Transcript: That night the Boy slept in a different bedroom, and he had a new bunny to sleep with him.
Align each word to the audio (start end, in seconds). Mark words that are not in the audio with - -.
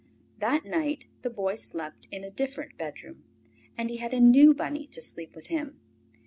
That 0.39 0.65
night 0.65 1.05
the 1.21 1.29
Boy 1.29 1.55
slept 1.57 2.07
in 2.09 2.23
a 2.23 2.31
different 2.31 2.75
bedroom, 2.75 3.23
and 3.77 3.91
he 3.91 3.97
had 3.97 4.15
a 4.15 4.19
new 4.19 4.51
bunny 4.51 4.87
to 4.87 4.99
sleep 4.99 5.35
with 5.35 5.45
him. 5.45 5.79